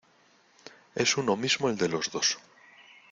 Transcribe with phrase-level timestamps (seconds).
[0.95, 2.39] es uno mismo el de los dos.